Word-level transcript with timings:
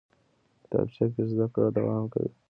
کتابچه 0.61 1.05
کې 1.13 1.23
زده 1.31 1.45
کړه 1.53 1.67
دوام 1.77 2.03
کوي 2.13 2.31